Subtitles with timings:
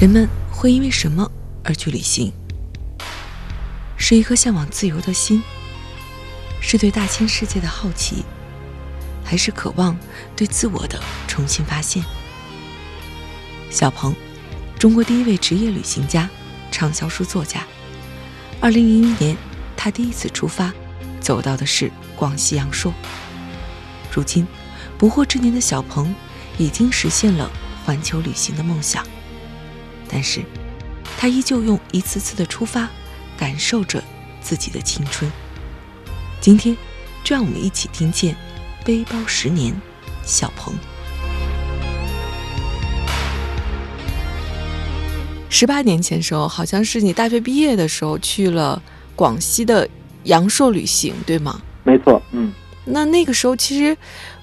[0.00, 1.30] 人们会因为什么
[1.62, 2.32] 而去旅行？
[3.98, 5.42] 是一颗向往自由的心，
[6.58, 8.24] 是对大千世界的好奇，
[9.22, 9.94] 还是渴望
[10.34, 12.02] 对自我的重新发现？
[13.68, 14.14] 小鹏，
[14.78, 16.30] 中国第一位职业旅行家，
[16.70, 17.66] 畅销书作家。
[18.58, 19.36] 二零零一年，
[19.76, 20.72] 他第一次出发，
[21.20, 22.90] 走到的是广西阳朔。
[24.10, 24.46] 如今，
[24.96, 26.14] 不惑之年的小鹏，
[26.56, 27.50] 已经实现了
[27.84, 29.06] 环球旅行的梦想。
[30.12, 30.42] 但是，
[31.16, 32.88] 他依旧用一次次的出发，
[33.38, 34.02] 感受着
[34.40, 35.30] 自己的青春。
[36.40, 36.76] 今天，
[37.22, 38.34] 就让我们一起听见
[38.84, 39.72] 《背包十年》，
[40.24, 40.74] 小鹏。
[45.48, 48.82] 十八年前时候，好像是你大学毕业的时候去了
[49.14, 49.88] 广西的
[50.24, 51.60] 阳朔旅行，对吗？
[51.84, 52.52] 没错，嗯。
[52.84, 53.96] 那那个时候，其实。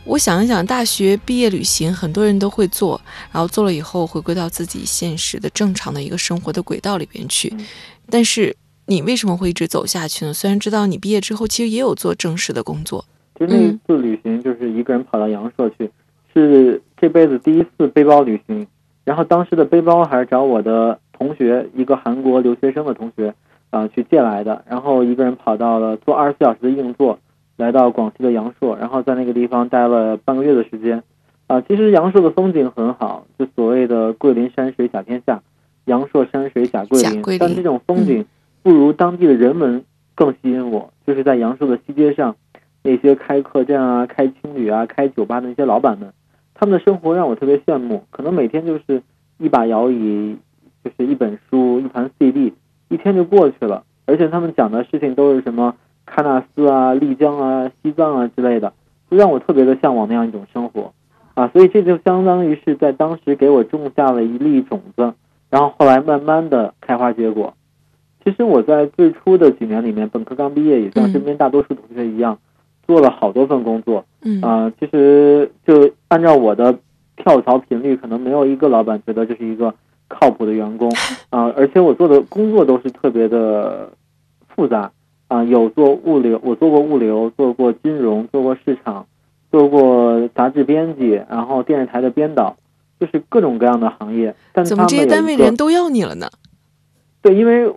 [0.08, 7.54] 我想一想，大学毕业旅行很多人都会做，然后做了以后回归到自己现实的正常的一个生活的轨道里边去。
[8.10, 8.56] 但是
[8.86, 10.34] 你为什么会一直走下去呢？
[10.34, 13.04] 虽然知道你毕业之后其实也有做正式的工作。
[13.38, 15.92] 其实那一次旅行就是一个人跑到阳朔去，
[16.34, 18.66] 是这辈子第一次背包旅行。
[19.04, 23.34] 然后当时的背包还是找我的同学，一个韩国留学生的同学
[23.72, 24.64] 啊去借来的。
[24.70, 27.20] 然后一个人跑到了做二十四小时的硬座。
[27.58, 31.04] 来到广西的阳朔，然后在那个地方待了半个月的时间，
[31.48, 35.42] 啊，其实阳朔的风景很好，就所谓的桂林山水甲天下，
[35.86, 37.22] 阳朔山水甲桂林。
[37.40, 38.24] 但这种风景
[38.62, 39.84] 不如当地的人文
[40.14, 40.94] 更吸引我。
[41.06, 42.36] 就是在阳朔的西街上，
[42.84, 46.14] 那些开客栈啊、开青旅啊、开酒吧的那些老板们，
[46.54, 48.04] 他们的生活让我特别羡慕。
[48.12, 49.02] 可能每天就是
[49.40, 50.38] 一把摇椅，
[50.84, 52.54] 就是一本书、一盘 CD，
[52.90, 53.84] 一天就过去了。
[54.06, 55.76] 而且他们讲的事情都是什么？
[56.10, 58.74] 喀纳斯啊、丽江啊、西藏啊之类的，
[59.12, 60.94] 就让我特别的向往那样一种生活，
[61.36, 65.14] 啊，所以这就相当于是在当时给我种下了一粒种子，
[65.50, 67.54] 然后后来慢慢的开花结果。
[68.24, 72.38] 其实我在最初的几年里面，本科刚毕业，也像身边大多数同学一样，
[72.86, 76.78] 做了好多份工作，嗯啊，其实就按照我的
[77.16, 79.74] 跳槽频率，可能没有一个老板觉得这是一个
[80.10, 80.92] 靠谱的员工，
[81.30, 83.90] 啊，而且我做的工作都是特别的
[84.50, 84.92] 复杂。
[85.28, 89.06] 啊，有做物流，我做过物流，做过金融，做过市场，
[89.52, 92.56] 做过杂志编辑，然后电视台的编导，
[93.00, 94.34] 就是各种各样的行业。
[94.54, 96.28] 但怎么这些单位人都要你了呢？
[97.22, 97.68] 对，因为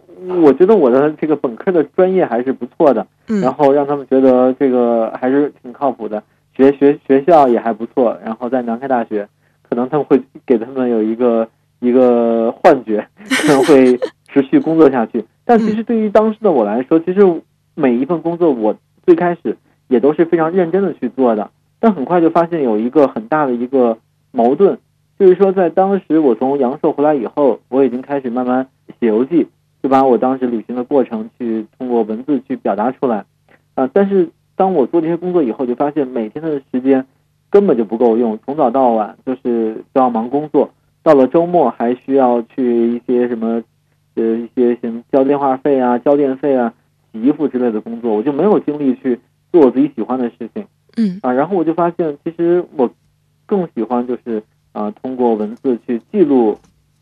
[0.42, 3.04] 我觉得我的这个本科的专业还是不错的，
[3.42, 6.22] 然后让他们觉得这个还是挺靠谱的，
[6.54, 9.26] 学学学校也还不错，然后在南开大学，
[9.68, 11.48] 可能他们会给他们有一个
[11.80, 13.98] 一个幻觉，可能会
[14.32, 15.24] 持续工作下去。
[15.44, 17.20] 但其实对于当时的我来说，其实
[17.74, 19.56] 每一份工作我最开始
[19.88, 23.98] 也都是非常认真的去做的，但很快就发现有一个很大的一个
[24.30, 24.78] 矛盾，
[25.18, 28.68] 就是说在当时我从阳朔回来以后，我已经开始慢慢
[29.00, 29.48] 写游记，
[29.82, 33.24] 就把我当时旅行的过程去通过文字去表达出来，
[33.74, 37.04] 啊，但是当我做这些工作以后，就发现每天的时间
[37.50, 40.70] 根本就不够用，从早到晚就是都要忙工作，
[41.02, 43.62] 到了周末还需要去一些什么。
[44.20, 46.74] 呃，一些像交电话费啊、交电费啊、
[47.10, 49.18] 洗衣服之类的工作，我就没有精力去
[49.50, 50.66] 做我自己喜欢的事情。
[50.96, 52.90] 嗯啊，然后我就发现，其实我
[53.46, 54.42] 更喜欢就是
[54.72, 56.58] 啊，通过文字去记录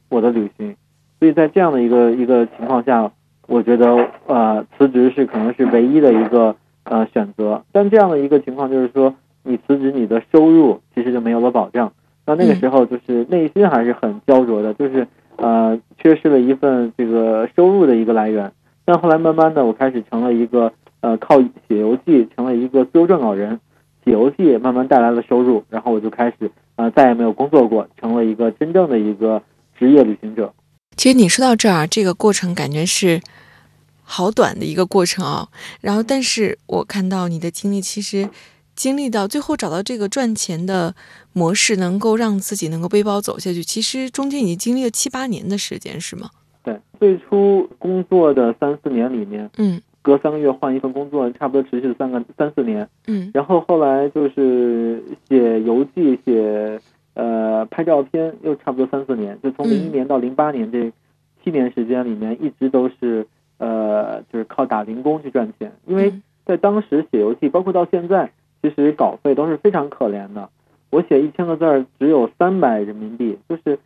[0.09, 0.77] 我的旅行。
[1.19, 3.11] 所以在这样的一个一个情况下，
[3.49, 7.65] 我觉得呃，辞职是可能是唯一的一个呃选择。
[7.73, 9.13] 但这样的一个情况就是说，
[9.43, 11.93] 你辞职，你的收入其实就没有了保障。
[12.25, 15.07] 那那个时候就是内心还是很焦灼的，就是。
[15.39, 18.53] 呃，缺失了一份这个收入的一个来源，
[18.85, 23.61] 但后来慢慢的，我开始成了一个呃靠写游记，成了一个自由撰稿人，
[24.05, 29.41] 写游记慢慢带来了收入，然后我就开始呃再也没有工作过，成了一个真正的一个
[29.79, 30.53] 职业旅行者。
[30.97, 33.21] 其实你说到这儿，这个过程感觉是
[34.03, 35.49] 好短的一个过程啊，
[35.81, 38.29] 然后但是我看到你的经历，其实。
[38.79, 40.95] 经历到最后找到这个赚钱的
[41.33, 43.65] 模式，能够让自己能够背包走下去。
[43.65, 46.31] 其实中间已经经历了七八年的时间，是吗？
[46.63, 52.89] 对，最初工作的三四年里面，嗯，隔三个月换一份工作，差不多持续了三个三四年。
[53.09, 56.81] 嗯然后后来就是写游记，写
[57.15, 60.93] 呃拍照片，又差不多三四年，就从零一嗯年到零八年这
[61.43, 63.27] 七年时间里面，一直都是
[63.59, 65.73] 呃就是靠打零工去赚钱。
[65.85, 68.31] 因为嗯在当时写游记，包括到现在，
[68.63, 70.49] 其实稿费都是非常可怜的。
[70.91, 73.79] 我写一千个字儿只有三百人民币，就是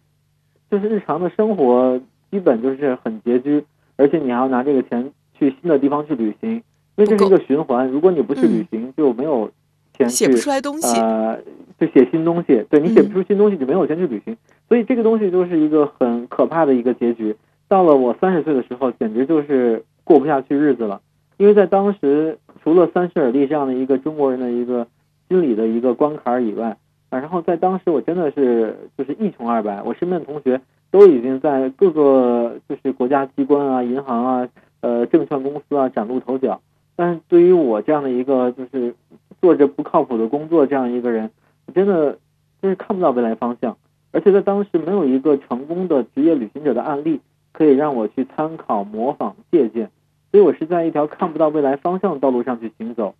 [0.70, 3.64] 就是日常的生活基本就是很拮据，
[3.96, 6.62] 而且你还要拿这个钱去新的地方去旅行，因
[6.96, 7.88] 为这是一个循环。
[7.88, 9.50] 如果你不去旅行，就没有
[9.96, 11.00] 钱去写不出来东西。
[11.00, 11.38] 呃，
[11.78, 12.64] 就写新东西。
[12.70, 14.36] 对你写嗯不出新东西，就没有钱去旅行。
[14.68, 17.36] 所以这个东西就是一个很可怕的一个结局。
[17.68, 21.00] 到了我三十岁的时候，简直就是过不下去日子了。
[21.42, 24.86] 因为在当时，除了三十而立这样的一个中国人的一个
[25.28, 26.68] 心理的一个关卡以外，
[27.10, 29.82] 啊，然后在当时我真的是就是一穷二白。
[29.82, 30.60] 我身边的同学
[30.92, 34.48] 都已经在各个就是国家机关啊、银行啊、
[34.82, 36.60] 呃证券公司啊崭露头角，
[36.94, 38.94] 但是对于我这样的一个就是
[39.40, 41.28] 做着不靠谱的工作这样一个人，
[41.66, 42.16] 我真的
[42.62, 43.76] 就是看不到未来方向，
[44.12, 49.90] 而且在当时没有一个成功的职业旅行者的案例可以让我去参考、模仿、借鉴，
[50.32, 53.14] 所以我是在一条看不到未来方向的道路上去行走，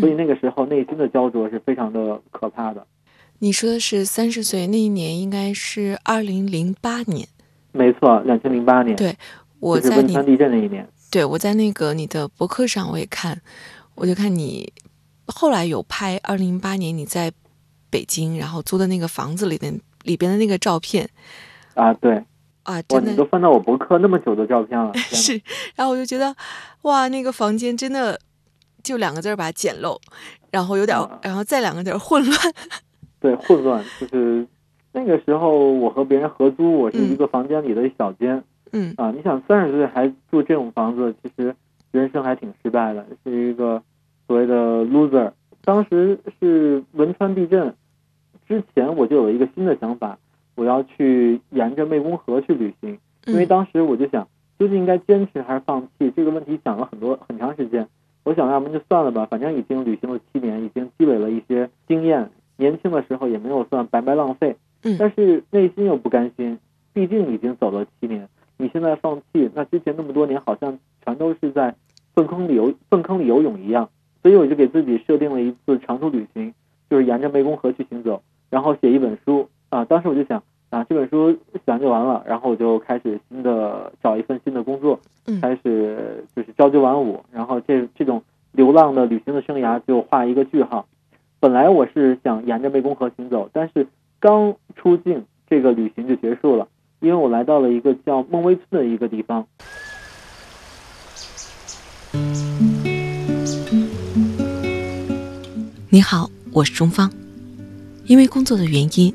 [0.00, 2.84] 所以嗯，那个时候内心的焦灼是非常的可怕的。
[3.38, 7.28] 你说的是三十岁那一年，应该是二零零八年。
[7.72, 9.14] 没错，两千零八年，对
[9.60, 10.88] 我在你汶川地震那一年。
[11.10, 13.40] 对我在那个你的博客上我也看，
[13.94, 14.72] 我就看你
[15.26, 17.30] 后来有拍二零零八年你在
[17.90, 19.72] 北京然后租的那个房子里的
[20.02, 21.08] 里边的那个照片
[21.74, 22.22] 啊，对，
[22.64, 25.40] 啊，哇，真的你都翻到我博客那么久的照片了， 是，
[25.76, 26.34] 然后我就觉得
[26.82, 28.18] 哇，那个房间真的
[28.82, 29.98] 就两个字儿吧，简陋，
[30.50, 32.38] 然后有点然后再两个字儿混乱。
[33.20, 34.46] 对，混乱，就是
[34.92, 39.10] 那个时候我和别人合租，我是一个房间里的小间、嗯啊。
[39.10, 41.54] 你想三十岁还住这种房子，其实
[41.90, 43.82] 人生还挺失败的，是一个
[44.26, 45.32] 所谓的 loser。
[45.64, 47.74] 当时是汶川地震
[48.46, 50.18] 之前，我就有一个新的想法，
[50.54, 52.98] 我要去沿着湄公河去旅行。
[53.26, 54.28] 因为嗯当时我就想，
[54.58, 57.88] 究竟应该坚持还是放弃这个问题，想了很多很长时间。
[58.22, 64.56] 我想，要不就算了吧，反正已经旅行了七年，已经积累了一些经验，年轻的时候也没有算白白浪费。
[64.82, 66.58] 嗯但是内心又不甘心，
[66.92, 71.74] 毕竟已经走了七年，你现在放弃，那之前那么多年好像全都是在
[72.14, 73.88] 粪坑里游粪坑里游泳一样。
[74.22, 76.54] 所以我就给自己设定了一次长途旅行，
[76.88, 79.84] 就是沿着湄公河去行走，然后写一本书啊。
[79.84, 88.22] 当时我就想啊，这本书写完就完了，然后我就开始新的找一份新的工作，嗯开始就是朝九晚五，然后这这种
[88.52, 90.86] 流浪的旅行的生涯就画一个句号。
[91.40, 93.86] 本来我是想沿着湄公河行走，但是
[94.18, 96.66] 刚出境，这个旅行就结束了，
[97.00, 99.46] 因为我来到了一个叫孟威村的一个地方。
[105.90, 107.10] 你好，我是钟芳。
[108.06, 109.14] 因为工作的原因，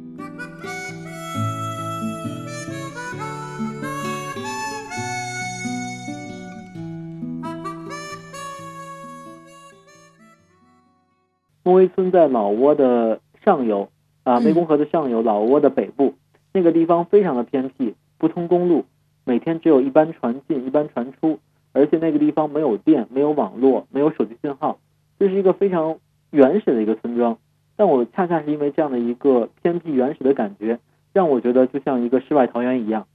[11.63, 13.89] 孟威村在老挝的上游
[14.23, 16.15] 啊，嗯湄公河的上游，老挝的北部，
[16.53, 18.85] 那个地方非常的偏僻，不通公路，
[19.25, 21.39] 每天只有一班船进，一班船出，
[21.73, 24.79] 而且那个地方没有电，没有网络，没有手机信号，
[25.19, 25.97] 这是一个非常
[26.31, 27.37] 原始的一个村庄。
[27.75, 30.79] 但我恰恰是因为这样的一个偏僻原始的感觉，
[31.13, 33.05] 让我觉得就像一个世外桃源一样。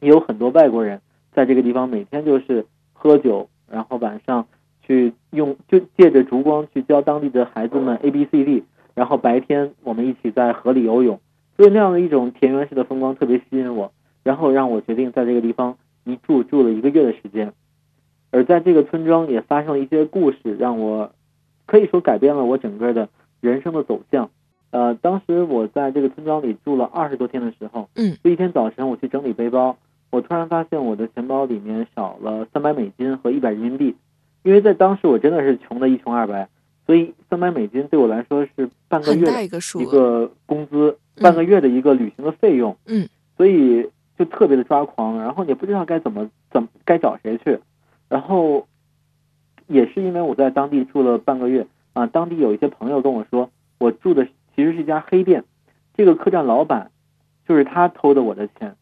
[0.00, 1.00] 也有很多外国人
[1.32, 4.46] 在这个地方每天就是喝酒，然后晚上
[4.86, 8.64] 去用就借着烛光去教当地的孩子们 A B C D，
[8.94, 11.20] 然后白天我们一起在河里游泳，
[11.56, 17.52] 所以那样的一种田园式的风光特别吸引我，然后让我决定在这个地方一住住了一个月的时间。
[18.30, 21.12] 而在这个村庄也发生了一些故事，让我
[21.66, 23.08] 可以说改变了我整个的
[23.40, 24.30] 人生的走向。
[24.70, 29.76] 呃，当时我在这个村庄里住了二十多天的时候，嗯，就一天早晨我去整理背包，
[30.10, 33.94] 我突然发现我的钱包里面少了三百美金和一百人民币，
[34.44, 36.48] 因为在当时我真的是穷的一穷二白，
[36.86, 47.58] 所以三百美金对我来说是半个月的一个工资，嗯半个月的一个旅行的费用，嗯，所以就特别的抓狂，然后也不知道该怎么怎么该找谁去，
[48.08, 48.66] 然后
[49.66, 55.44] 也是因为我在当地住了半个月啊，当地有一些朋友跟我说，我住的其实是一家黑店，
[55.96, 56.90] 这个客栈老板
[57.48, 58.76] 就是他偷的我的钱。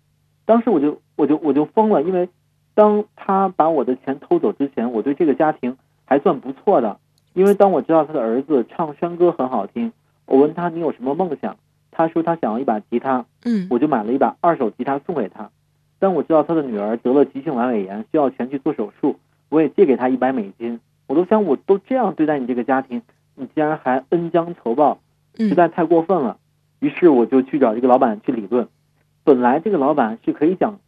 [0.44, 2.28] 当时我就我就我就疯了，因为
[2.74, 6.98] 当他把我的钱偷走之前，我对这个家庭还算不错的。
[7.34, 9.92] 因为当我知道他的儿子唱山歌很好听，
[10.26, 11.56] 我问他你有什么梦想，
[11.90, 15.50] 他说他想要一把吉他，嗯我就买了一把二手吉他送给他。
[15.98, 19.16] 当我知道他的女儿得了急性阑尾炎，需要钱去做手术，
[19.48, 20.80] 我也借给他一百美金。
[21.06, 23.02] 我都想，我都这样对待你这个家庭，
[23.34, 24.98] 你竟然还恩将仇报，
[25.36, 26.38] 实嗯在太过分了。
[26.80, 28.68] 于是我就去找这个老板去理论。
[29.24, 30.80] 本来这个老板是可以讲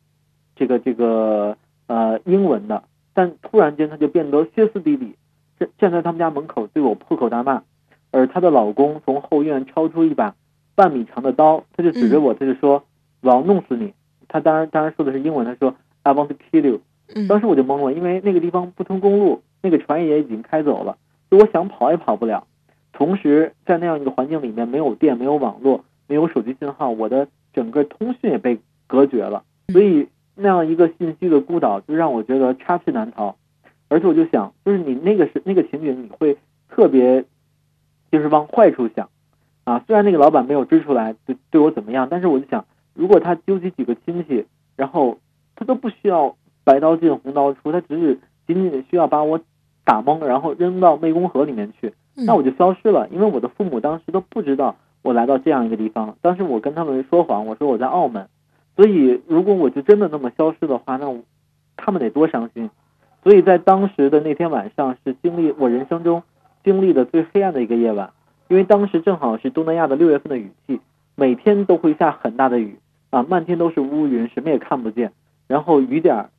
[0.57, 5.17] 这个这个呃英文的，但突然间他就变得歇斯底里，
[5.59, 7.63] 站站在他们家门口对我破口大骂。
[8.11, 10.35] 而她的老公从后院抄出一把
[10.77, 12.85] 半米长的刀，他就指着我，他就说
[13.23, 13.93] ：“我要弄死你。”
[14.29, 15.75] 他当然当然说的是英文，他说
[16.05, 16.81] ：“I want to kill you。”
[17.15, 20.97] 嗯当时我就懵了，因为那个地方不通公路，那个船也已经开走了，
[21.29, 22.47] 所以我想跑也跑不了。
[22.93, 33.37] 同时，在那样一个环境里面，没有电，没有网络，没有手机信号，我的整个通讯也被隔绝了，所以那样一个信息的孤岛，就让我觉得插翅难逃。
[33.89, 36.37] 而且我就想，就是你那个是那个情景，你会
[36.69, 37.25] 特别
[38.11, 39.09] 就是往坏处想
[39.65, 39.85] 啊。
[39.87, 42.65] 虽然那个老板没有追出来对对我怎么样，但是我就想，
[42.95, 45.19] 如果他纠集几个亲戚，然后
[45.55, 49.41] 他都不需要白刀进红刀出，他只是仅仅需要把我
[49.85, 53.09] 打懵，然后扔到湄公河里面去，嗯那我就消失了。
[53.11, 58.29] 因为我的父母当时都不知道我来到这样一个地方，当时我跟他们说谎，我说我在澳门，
[58.77, 61.07] 所以如果我就真的那么消失的话，那
[61.77, 62.71] 他们得多伤心。
[63.23, 66.23] 所以在当时的那天晚上，是经历我人生中
[66.63, 68.11] 经历的最黑暗的一个夜晚，
[68.49, 70.81] 因为当时正好是东南亚的六月份的雨季，
[71.15, 72.79] 每天都会下很大的雨
[73.11, 75.13] 啊，漫天都是乌云，什么也看不见。
[75.47, 76.31] 然后雨点儿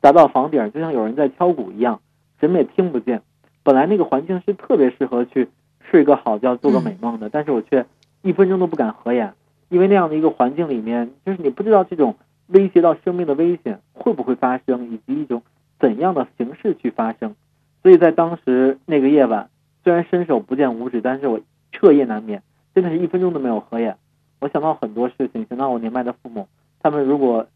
[0.00, 2.00] 砸到房顶，就像有人在敲鼓一样，
[2.40, 3.22] 什么也听不见。
[3.62, 5.48] 本来那个环境是特别适合去
[5.80, 7.84] 睡个好觉、做个美梦的，但是我却
[8.22, 9.34] 一分钟都不敢合眼，
[9.72, 12.14] 因为那样的一个环境里面，就是你不知道这种
[12.48, 15.42] 威胁到生命的危险会不会发生，以及一种
[15.80, 17.34] 怎样的形式去发生。
[17.82, 19.48] 所以在当时那个夜晚，
[19.82, 21.40] 虽然伸手不见五指，但是我
[21.72, 22.42] 彻夜难眠，
[22.74, 23.96] 真的是一分钟都没有合眼。
[24.40, 26.46] 我想到很多事情，想到我年迈的父母，
[26.82, 27.46] 他们如果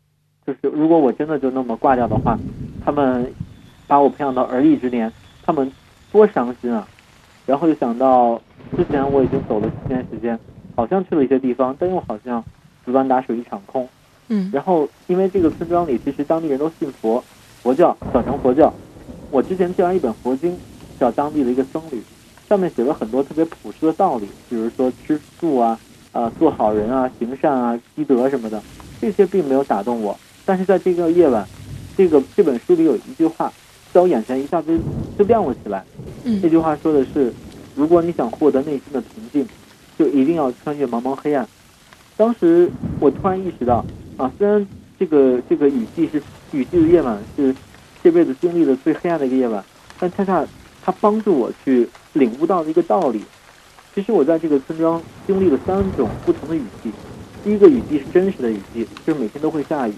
[0.46, 2.38] 就是如果我真的就那么挂掉的话，
[2.82, 3.30] 他们
[3.86, 5.70] 把我培养到而立之年，他们
[6.10, 6.88] 多伤心啊！
[7.44, 8.40] 然后又想到
[8.74, 10.38] 之前我已经走了七年时间，
[10.76, 12.44] 好像去了一些地方，但又好像
[12.84, 13.88] 竹篮打水一场空。
[14.28, 17.22] 嗯然后因为这个村庄里其实当地人都信佛，
[17.62, 18.72] 佛教小乘佛教。
[19.30, 20.56] 我之前借完一本佛经，
[21.00, 22.02] 叫当地的一个僧侣，
[22.48, 25.78] 上面写了很多特别朴实的道理，比如说吃素啊、
[26.12, 28.62] 啊做好人啊、行善啊、积德什么的，
[29.00, 30.16] 这些并没有打动我。
[30.44, 31.46] 但是在这个夜晚，
[31.96, 33.52] 这个这本书里有一句话，
[33.92, 34.78] 在我眼前一下子
[35.18, 35.84] 就亮了起来。
[36.24, 37.32] 嗯这句话说的是：
[37.74, 39.46] 如果你想获得内心的平静，
[39.98, 41.46] 就一定要穿越茫茫黑暗。
[42.16, 43.84] 当时我突然意识到，
[44.16, 44.66] 啊，虽然
[44.98, 46.22] 这个这个雨季是
[46.52, 47.54] 雨季的夜晚是
[48.02, 49.62] 这辈子经历的最黑暗的一个夜晚，
[49.98, 50.46] 但恰恰
[50.82, 53.22] 它帮助我去领悟到的一个道理。
[53.94, 56.90] 其实我在这个村庄经历了三种不同的雨季。
[57.42, 59.92] 第一个雨季是真实的雨季，就是每天都会下雨；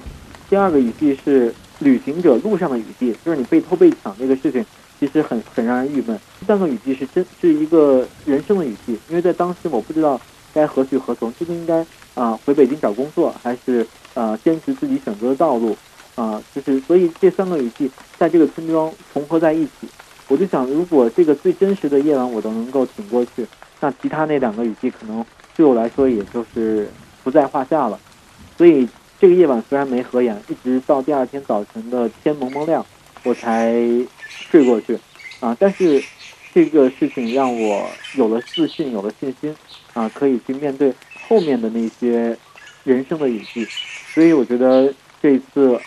[0.50, 4.64] 第二个雨季是旅行者路上的雨季，就是你被偷被抢这个事情
[4.98, 6.18] 其实很很让人郁闷。
[6.40, 10.20] 第三个雨季是真是一个人生的雨季，因为在当时我不知道
[10.52, 15.76] 该何去何从，究竟应该啊、回北京找工作，还是呃坚持自己选择的道路
[16.14, 17.88] 啊、就是所以这三个雨季
[18.18, 19.88] 在这个村庄重合在一起。
[20.26, 23.46] 我就想，如果这个最真实的夜晚我都能够挺过去，
[23.80, 25.24] 那其他那两个雨季可能
[25.56, 26.88] 对我来说也就是
[27.22, 27.98] 不在话下了。
[28.56, 28.86] 所以
[29.20, 32.84] 这个夜晚虽然没合眼，一直到第二天早晨的天蒙蒙亮，
[33.22, 33.80] 我才
[34.50, 34.98] 睡过去
[35.40, 35.56] 啊。
[35.58, 36.02] 但是
[36.54, 39.54] 这个事情让我有了自信，有了信心
[39.92, 40.92] 啊，可以去面对
[41.28, 42.36] 后面的那些
[42.84, 43.66] 人生的雨季。
[44.14, 44.92] 所以我觉得
[45.22, 45.78] 这一次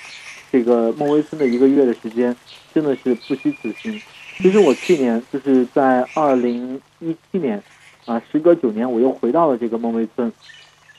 [0.51, 2.36] 这个孟威村的一个月的时间
[2.74, 4.01] 真的是不虚此行。
[4.38, 7.62] 其实我去年就是在二零一七年
[8.05, 10.31] 啊，时隔九年，我又回到了这个孟威村，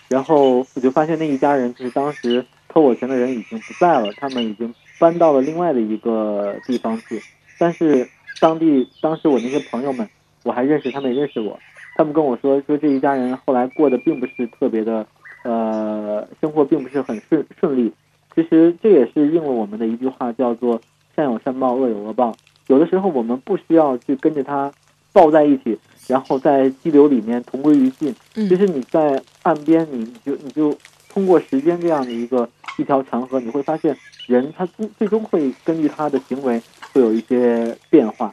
[0.08, 7.22] 然后我就发现那一家人就是当时偷我钱的人已经不在了，他们已经搬到了另外的一个地方去。
[7.62, 8.08] 但是
[8.40, 10.08] 当地当时我那些朋友们，
[10.42, 11.56] 我还认识他们，也认识我，
[11.94, 15.06] 他们跟我说说这一家人后来过得并不是特别的，
[15.44, 17.92] 呃，生活并不是很顺顺利。
[18.34, 20.80] 其实这也是应了我们的一句话，叫做
[21.14, 22.34] “善有善报，恶有恶报”。
[22.66, 24.72] 有的时候我们不需要去跟着他
[25.12, 25.78] 抱在一起，
[26.08, 28.12] 然后在激流里面同归于尽。
[28.34, 30.76] 嗯其实你在岸边，你你就你就
[31.12, 34.66] 通过时间这样的一个一条长河你会发现人他
[34.98, 36.60] 最终会根据他的行为
[36.92, 38.32] 会有一些变化。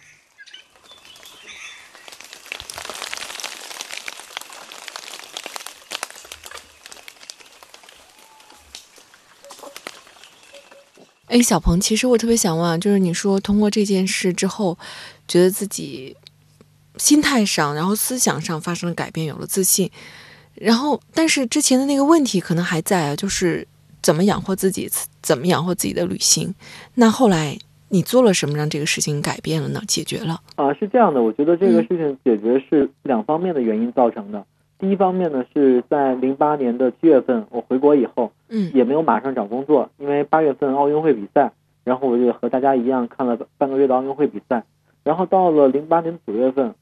[11.28, 14.76] 哎小鹏其实我特别想问啊就是你说通过这件事之后
[15.28, 16.16] 觉得自己
[16.98, 19.92] 心态上然后思想上发生了改变有了自信
[20.60, 23.66] 然后但是之前的那个问题可能还在啊，就是
[24.02, 24.90] 怎么养活自己，
[25.22, 26.54] 怎么养活自己的旅行。
[26.96, 29.82] 那后来你做了什么让这个事情改变了呢？
[29.88, 30.40] 解决了？
[30.56, 34.46] 啊，是这样的，我觉得这个事情解决是两方面的原因造成的。
[34.78, 41.52] 第一方面呢，是在零八年的七月份，我回国以后，嗯，也没有马上找工作，因为八月份奥运会比赛，
[41.84, 44.64] 然后我就和大家一样看了半个月的奥运会比赛，
[45.04, 46.74] 然后到了零八年九月份，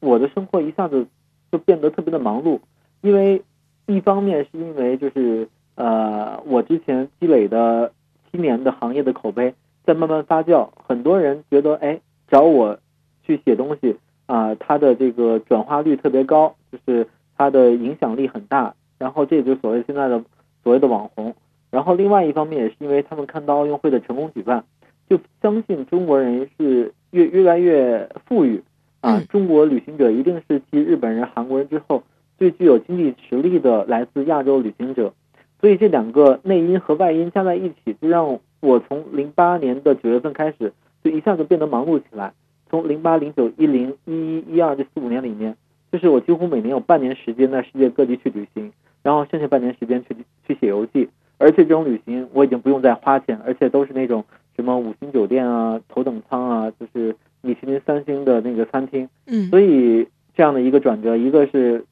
[0.00, 1.06] 我的生活一下子
[1.50, 2.58] 就变得特别的忙碌，
[3.06, 3.42] 因为
[3.86, 7.92] 一方面是因为就是呃，我之前积累的
[8.30, 12.78] 七年的行业的口碑在慢慢发酵，很多人觉得哎，找我
[13.24, 13.96] 去写东西
[14.26, 17.06] 啊，它的这个转化率特别高，就是。
[17.38, 20.24] 它的影响力很大，然后这也就是所谓现在的
[20.62, 21.34] 所谓的网红。
[21.70, 24.64] 然后另外一方面也是因为他们看到奥运会的成功举办，
[25.06, 28.64] 就相信中国人是越越来越富裕
[29.02, 29.20] 啊。
[29.28, 32.02] 中国旅行者一定是继日本人、韩国人之后
[32.38, 35.12] 最具有经济实力的来自亚洲旅行者。
[35.60, 42.32] 所以这两个内因和外因加在一起，就让我从零八年的九月份开始，就一下子变得忙碌起来。
[42.68, 45.56] 从零八、零九、一零、一一、一二这四五年里面。
[45.92, 48.70] 就是我几乎每年有半年时间在世界各地去旅行，
[49.04, 50.16] 然后剩下半年时间去
[50.46, 54.22] 去写游记，而且这种旅行我已经不用再花钱，而且都是那种
[54.56, 59.08] 什么五星酒店啊、头等舱啊，就是米其林三星的那个餐厅。
[59.26, 61.82] 嗯，所以这样的一个转折，一个是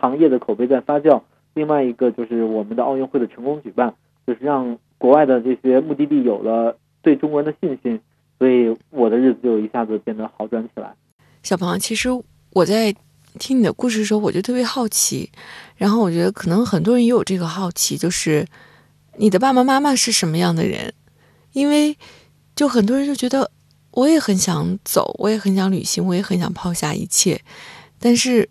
[0.00, 1.22] 行业的口碑在发酵，
[1.54, 3.94] 另外一个就是我们的奥运会的成功举办，
[4.26, 8.00] 就是让国外的这些目的地有了对中国人的信心，
[8.38, 10.94] 所以我的日子就一下子变得好转起来。
[11.42, 12.08] 小鹏，其实
[12.52, 12.94] 我在。
[13.38, 15.30] 听你的故事的时候，我就特别好奇，
[15.76, 18.44] 然后我觉得可能很多人也有这个好奇，就是
[19.18, 20.92] 你的爸爸妈妈是什么样的人？
[21.52, 21.96] 因为
[22.56, 23.48] 就很多人就觉得
[23.92, 27.40] 我也很想走，我也很想旅行，我也很想抛下一切，
[28.00, 28.48] 但是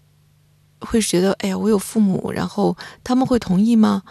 [0.80, 4.02] 会觉得哎呀，我有父母，然后他们会同意吗？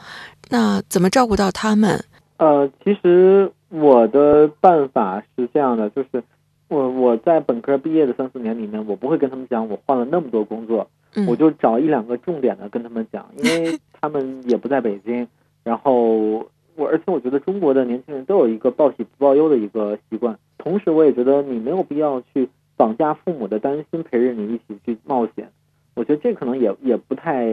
[0.51, 2.05] 那怎么照顾到他们？
[2.39, 6.23] 呃，其实我的办法是这样的，就是。
[6.69, 10.91] 我我在本科毕业的三四年里面，我不会跟他们讲我换了那么多工作，
[11.29, 15.29] 我就找一两个重点的跟他们讲，因为 他们也不在北京。
[15.63, 25.49] 然后我而且我觉得中国的年轻人都有一个报喜不报忧的一个习惯，同时我也觉得你没有必要去绑架父母的担心陪着你一起去冒险，
[25.97, 27.45] 我觉得这可能也也不太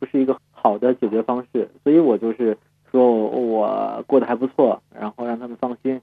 [0.00, 2.58] 不是一个好的解决方式，所以我就是
[2.90, 6.00] 说我过得还不错，然后让他们放心。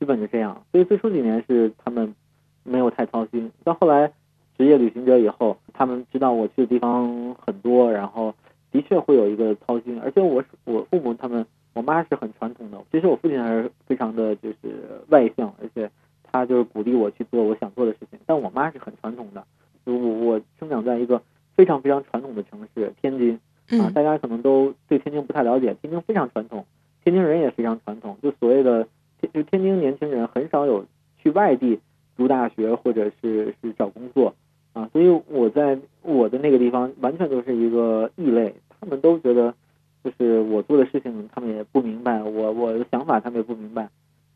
[0.00, 2.14] 基本就这样，所以最初几年是他们
[2.62, 3.50] 没有太操心。
[3.64, 4.12] 到后来
[4.56, 8.32] 职业旅行者以后，他们知道我去的地方很多，然后
[8.70, 10.00] 的确会有一个操心。
[10.00, 15.90] 而且我我父母他们，我妈是很传统的，其实我父亲还是非常的就是外向，而且
[16.22, 18.20] 他就是鼓励我去做我想做的事情。
[18.24, 19.44] 但我妈是很传统的，
[19.92, 21.22] 我我生长在一个
[21.56, 23.38] 非常非常传统的城市天津
[23.80, 26.64] 啊，大家可能都对天津不太了解，天津非常传统，
[27.04, 28.86] 天津人也非常传统，就所谓的。
[29.34, 30.86] 就天津年轻人很少有
[31.20, 31.80] 去外地
[32.16, 34.32] 读大学或者是是找工作
[34.72, 39.52] 啊，所以我在我的那个地方完全就是一个异类，他们都觉得
[40.04, 43.88] 就是我做的事情他们也不明白，我我的想法他们也不明白，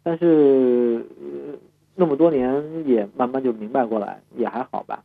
[0.03, 1.07] 但是
[1.95, 5.05] 那么多年也慢慢就明白过来，也还好吧。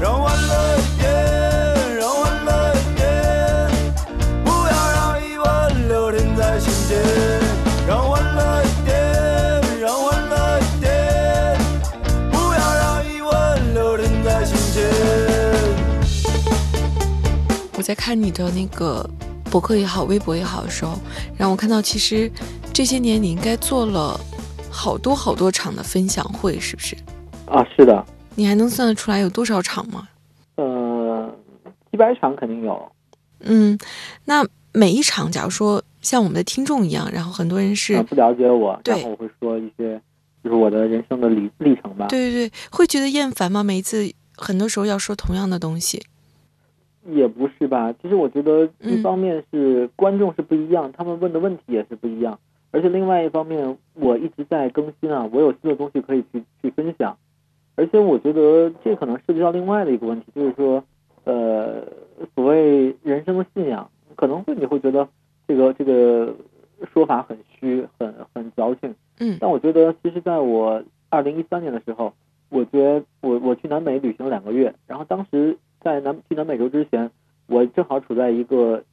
[0.00, 1.12] 让欢乐一点，
[1.98, 3.70] 让欢乐一点，
[4.42, 6.98] 不要让疑问留停在心间。
[7.86, 11.58] 让欢乐一点，让欢乐一点，
[12.32, 14.88] 不要让疑问留停在心间。
[17.76, 19.06] 我在看你的那个
[19.50, 20.98] 博客也好，微博也好的时候，
[21.36, 22.32] 让我看到其实
[22.72, 24.18] 这些年你应该做了。
[24.72, 26.96] 好多好多场的分享会，是不是？
[27.46, 28.02] 啊，是的，
[28.36, 30.08] 你还能算得出来有多少场吗？
[30.56, 31.34] 呃，
[31.90, 32.92] 几百场肯定有。
[33.40, 33.78] 嗯，
[34.24, 40.00] 那每一场，假如说像我们的听众一样，然后很多人是、呃不了解我，对然后我会说一些
[40.44, 42.06] 就是我的人生的历历程吧。
[42.08, 43.64] 对对对，会觉得厌烦吗？
[43.64, 46.02] 每一次很多时候要说同样的东西。
[47.10, 52.38] 也不是吧，其实我觉得嗯一方面是观众是不一样，他们问的问题也是不一样，
[52.70, 57.16] 而且另外一方面我一直在更新啊，我有新的东西可以去去分享，
[57.80, 60.84] 而且我觉得这可能涉及到另外的一个问题，就是说，
[61.24, 61.82] 呃，
[62.34, 65.08] 所谓人生的信仰，可能会你会觉得
[65.48, 66.34] 这个这个
[66.92, 69.38] 说法很虚，很很矫情，嗯。
[69.40, 72.12] 但我觉得，其实在我二零一三年的时候，
[72.50, 77.10] 我觉得我我去南美旅行了两个月，然后当时在南去南美洲之前，
[77.46, 78.84] 我正好处在一个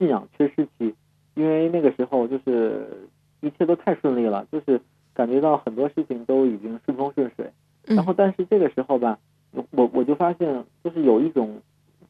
[0.00, 0.92] 信仰缺失期，
[1.34, 3.06] 因为那个时候就是
[3.40, 4.80] 一切都太顺利了，就是
[5.14, 7.52] 感觉到很多事情都已经顺风顺水，嗯
[7.84, 9.18] 然后但是这个时候吧，
[9.70, 11.60] 我我就发现就是有一种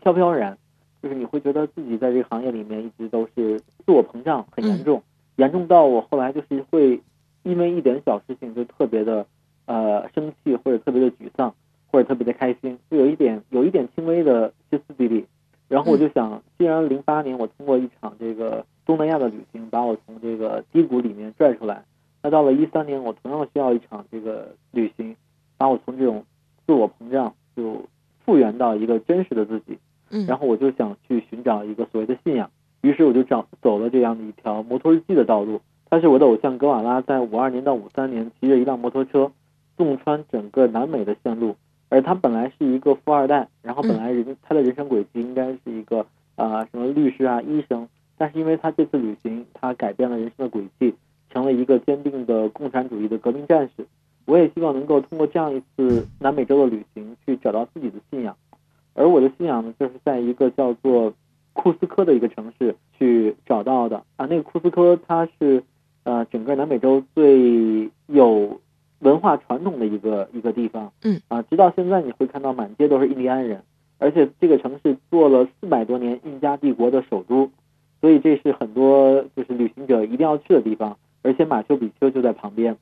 [0.01, 0.57] 飘飘然，
[1.03, 5.03] 就是你会觉得自己在这个行业里面一直都是自我膨胀很严重，
[5.37, 7.01] 严重到我后来就是会
[7.43, 9.27] 因为一点小事情就特别的
[9.67, 11.55] 呃生气或者特别的沮丧
[11.91, 15.27] 或者特别的开心，就有一点有一点轻微的歇斯底里。
[15.69, 21.83] 然后我就想，既然零八年我通过一场这个东南亚的旅行把我从这个低谷里面拽出来，
[22.23, 25.17] 那到了一三年我同样需要一场这个旅行，
[25.57, 26.25] 把我从这种
[26.67, 27.85] 自我膨胀就
[28.25, 29.79] 复原到一个真实的自己。
[30.11, 32.51] 嗯，然后我就想去寻找一个所谓的信仰，
[32.83, 35.61] 于是我就找走了这样的一条摩托日记的道路。
[35.89, 39.31] 他是我的偶像格瓦拉，在五二年到五三年骑着一辆摩托车，
[39.77, 41.57] 纵穿整个南美的线路。
[41.89, 46.01] 而他本来是一个富二代，然后本来人、他的人生轨迹应该是一个
[46.37, 47.87] 啊、呃什么律师啊、医生，
[48.17, 50.95] 但是因为他这次旅行，他改变了人生的轨迹，
[51.31, 53.87] 成了一个坚定的共产主义的革命战士。
[54.25, 58.37] 我也希望能够通过这样一次南美洲的旅行，去找到自己的信仰。
[58.95, 61.13] 而我的信仰呢，就是在一个叫做
[61.53, 64.27] 库斯科的一个城市去找到的啊。
[64.27, 65.63] 那个库斯科它是
[66.05, 68.61] 呃整个南美洲最有
[69.01, 70.93] 文化传统的一个一个地方。
[71.03, 73.63] 嗯啊，直到现在你会看到满街都是印第安人，
[73.99, 77.51] 而且这个城市做了四百多年印加帝国的首都，
[78.01, 80.97] 所以这是很多就是旅行者一定要去的地方。
[81.23, 82.77] 而且马丘比丘就在旁边，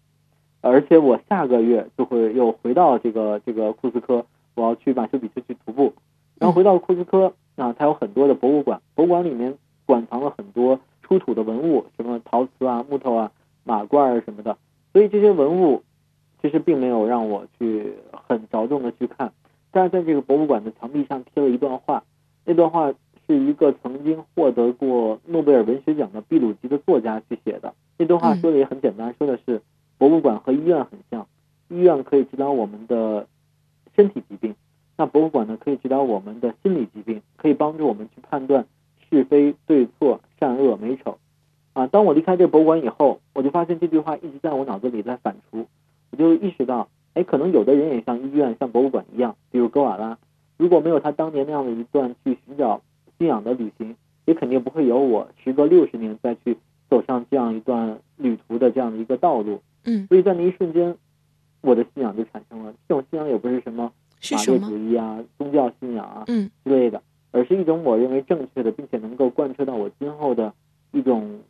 [0.61, 5.93] 而且我下个月就会又回到这个这个库斯科，我要去马丘比丘去徒步。
[6.39, 13.33] 然后回到库斯科啊，它有很多的博物馆，博物馆里面馆藏了很多出土的文物，什么陶瓷啊、木头啊、
[13.65, 14.57] 马罐儿什么的。
[14.93, 15.83] 所以这些文物
[16.41, 19.33] 其实并没有让我去很着重的去看，
[19.71, 22.03] 但是在这个博物馆的墙壁上贴了一段话，
[22.45, 22.93] 那段话
[23.27, 27.75] 是一个曾经获得过诺贝尔文学奖的秘鲁籍的作家去写的。
[27.99, 29.61] 那段话说的也很简单，说的是
[30.01, 31.27] 博物馆和医院很像，
[31.69, 33.27] 医院可以治疗我们的
[33.95, 34.55] 身体疾病，
[34.97, 38.65] 那博物馆呢可以治疗我们的心理疾病，可以帮助我们去判断
[39.11, 41.19] 是非对错、善恶美丑。
[41.75, 45.67] 啊，当我离开这个博物馆以后，我就发现这句话一直在我脑子里在反刍，
[46.11, 50.17] 我就意识到，哎，可能有的人也像医院、像博物馆一样，比如格瓦拉，
[50.57, 52.81] 如果没有他当年那样的一段去寻找
[53.19, 56.57] 信仰的旅行，也肯定不会有我时隔六十年再去
[56.89, 59.61] 走上这样一段旅途的这样的一个道路。
[59.85, 60.95] 嗯，所以在那一瞬间，
[61.61, 62.73] 我的信仰就产生了。
[62.89, 64.69] 这种信仰也不是什么马列是什么？
[64.69, 70.53] 主义啊、宗教信仰啊嗯之类的，而是一种我认为正确的，并且能够贯彻到我今后的
[70.93, 71.41] 一种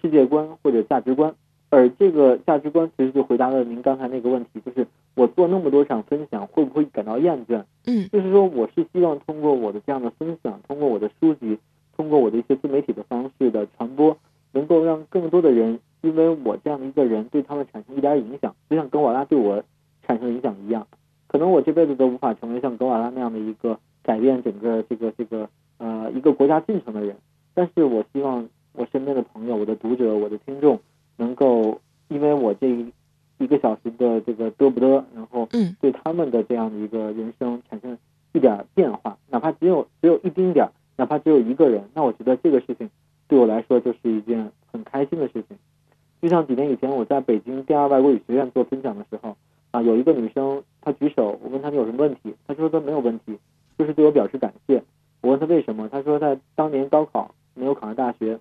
[0.00, 1.34] 世界观或者价值观。
[1.72, 7.62] 而这个价值观其实就回答了您刚才那个问题，就是我做那么多场分享，会不会感到厌倦？
[7.86, 11.56] 嗯就是说，我是希望通过我的这样的分享，通过我的书籍，
[11.96, 14.18] 通过我的一些自媒体的方式的传播，
[14.52, 19.62] 能够让更多的人因为我这样的一个人对他们产生一点影响，就像格瓦拉对我
[20.06, 20.86] 产生影响一样。
[21.26, 27.16] 可能我这辈子都无法成为像格瓦拉那样的一个改变整个这个这个呃一个国家进程的人，
[27.54, 30.80] 但是我希望我身边的朋友、我的读者、我的听众
[31.16, 32.92] 能够因为我这一
[33.38, 37.96] 一个小时的这个嘚不嘚，然后嗯对他们的这样的一个人生产生
[38.32, 42.90] 一点变化，哪怕只有只有一丁点儿，哪怕只有一个人，那我觉得这个事情
[43.30, 45.56] 对我来说就是一件很开心的事情。
[46.20, 49.36] 就像几年以前我在北京第二外国语学院做分享的时候，
[49.70, 53.38] 啊，有一个女生她举手，我问她你有什么问题，她说她没有问题，
[53.78, 54.82] 就是对我表示感谢。
[55.22, 58.38] 我问她为什么，她说她当年高考没有考上大学，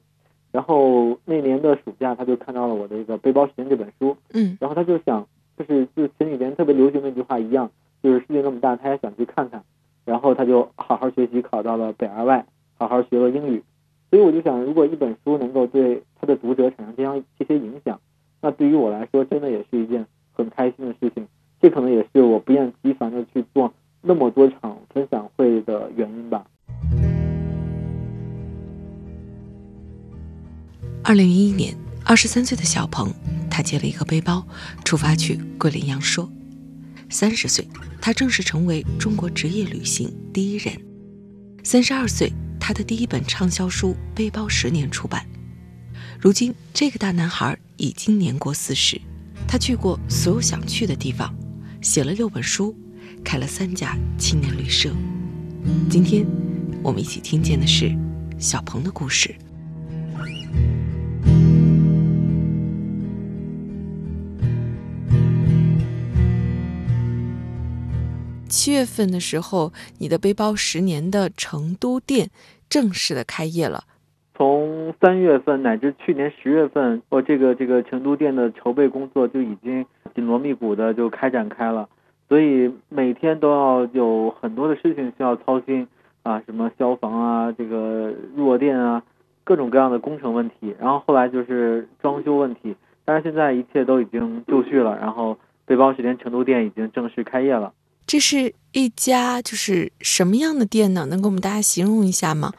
[0.52, 5.26] 然后那年的暑假她就看到了我的一个《背包时间》这本书，嗯然后她就想，
[5.58, 7.70] 就是就前几年特别流行的一句话一样，
[8.02, 9.64] 就是世界那么大，她也想去看看。
[10.04, 12.46] 然后她就好好学习，考到了北二外，
[12.78, 13.64] 好好学了英语。
[14.10, 18.00] 所以我就想，如果一本书能够对他的读者产生这样这些影响，
[18.42, 21.28] 那对于我来说，真的也是一件很开心的事情
[21.62, 26.46] 这可能也是我不厌其烦的去做那么多场分享会的原因吧。
[31.04, 33.12] 二零一一年，二十三岁的小鹏，
[33.50, 34.46] 他接了一个背包，
[34.86, 36.30] 出发去桂林阳朔。
[37.10, 37.68] 三十岁，
[38.02, 40.74] 他正式成为中国职业旅行第一人。
[41.64, 45.26] 三十二岁，他的第一本畅销书《背包十年》出版。
[46.20, 49.00] 如今，这个大男孩已经年过四十，
[49.48, 51.34] 他去过所有想去的地方，
[51.82, 52.76] 写了六本书，
[53.24, 54.94] 开了三家青年旅社。
[55.90, 56.26] 今天，
[56.84, 57.96] 我们一起听见的是
[58.38, 59.34] 小鹏的故事。
[68.50, 72.30] 七月份的时候，你的背包十年的成都店
[72.68, 73.84] 正式的开业了。
[74.36, 79.86] 从三月份乃至去年十月份，我这个这个成都店的筹备工作就已经
[80.16, 81.88] 紧锣密鼓的就开展开了，
[82.28, 85.88] 所以每天都要有很多的事情需要操心
[86.24, 89.04] 啊，什么消防啊，这个弱电啊，
[89.44, 90.74] 各种各样的工程问题。
[90.80, 97.74] 然后后来就是装修问题，但是现在一切都已经就绪了，然后背包十年成都店已经正式开业了。
[98.10, 101.06] 这是一家就是什么样的店呢？
[101.06, 102.52] 能给我们大家形容一下吗？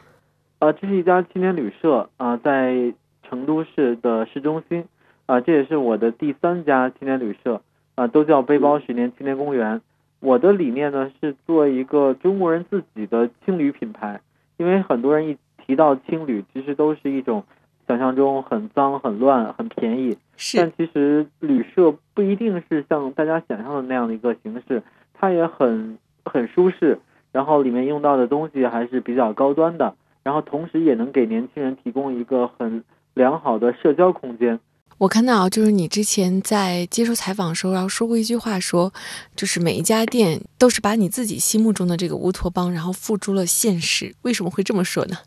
[0.59, 2.93] 啊，这是一家青年旅社啊，在
[3.27, 4.85] 成都市的市中心
[5.25, 7.61] 啊，这也是我的第三家青年旅社
[7.95, 9.81] 啊，都叫背包十年青年公园。
[10.21, 14.21] 我的理念呢是做一个中国人自己的青旅品牌，
[14.55, 15.37] 因为很多人一
[15.67, 17.43] 提到青旅，其实都是一种
[17.89, 20.17] 想象中很脏、很乱、很便宜，
[20.55, 24.81] 但其实旅社不一定是像大家想象的那样的一个形式。
[25.21, 26.99] 它也很很舒适，
[27.31, 34.59] 然后里面用到的东西还是比较高端的，然后同时也能给年轻人提供一个很良好的社交空间。
[34.97, 38.91] 我看到就是你之前在接受采访的时候，然后说过一句话，说
[39.35, 44.15] 就是每一家店都是把你自己心目中的这个乌托邦，然后付诸了现实。
[44.23, 45.17] 为什么会这么说呢？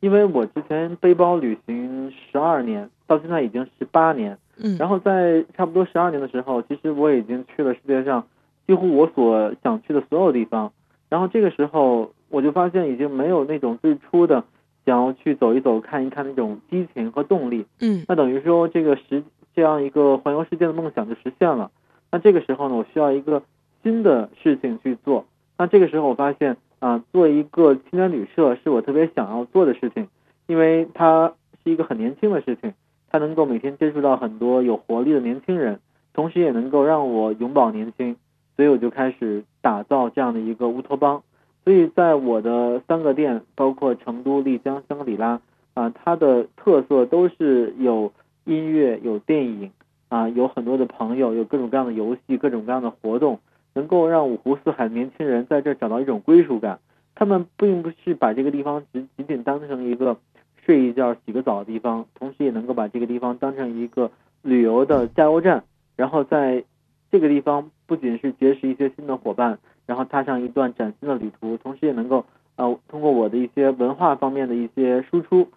[0.00, 8.26] 因为我之前背包旅行十二年，到现在已经十八年，嗯，然后在差不多十二年的时候，其实我已经去了世界上。
[8.66, 10.72] 几乎我所想去的所有地方，
[11.08, 14.44] 然后这个时候我就发现已经没有那种最初的
[14.84, 17.66] 想要去走一走、看一看那种激情和动力。
[17.80, 19.22] 嗯，那等于说这个实
[19.54, 21.70] 这样一个环游世界的梦想就实现了。
[22.10, 23.42] 那这个时候呢，我需要一个
[23.82, 25.24] 新的事情去做。
[25.58, 30.08] 那这个时候我发现啊，做一个青年旅社是我特别想要做的事情，
[30.46, 31.32] 因为它
[31.64, 32.74] 是一个很年轻的事情，
[33.10, 35.80] 它能够每天接触到很多有活力的年轻人，
[36.12, 38.16] 同时也能够让我永葆年轻。
[38.56, 41.22] 所以我就开始打造这样的一个乌托邦。
[41.64, 45.40] 所以在我的三个店，包括成都、丽江、香格里拉，
[45.74, 48.12] 啊，它的特色都是有
[48.44, 49.70] 音乐、有电影，
[50.08, 53.40] 啊，有很多的朋友，有各种各样的游戏、各种各样的活动，
[53.74, 56.78] 能够让五湖四海年轻人在这找到一种归属感。
[57.14, 60.16] 他们并不是把这个地方只仅仅当成一个
[60.64, 64.10] 睡一觉、洗个澡的地方，同时也能够把这个地方当成一个
[64.42, 65.64] 旅游的加油站，
[65.96, 66.64] 然后在。
[67.08, 72.24] 这个地方不仅是结识一些新的伙伴，然后踏上一段崭新的旅途，同时也能够
[72.56, 75.48] 呃通过我的一些文化方面的一些输出，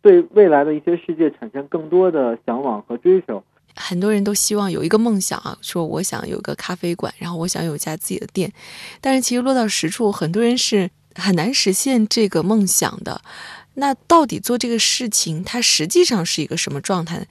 [0.00, 3.42] 对未来的一些世界产生更多的向往和追求。
[3.76, 8.52] 很多人都希望有一个梦想啊，说我想有个咖啡馆，然后我想有一家自己的店，
[9.00, 13.20] 但是其实落到实处，很多人是很难实现这个梦想的。
[13.74, 17.26] 那到底做这个事情，它实际上是一个什么状态？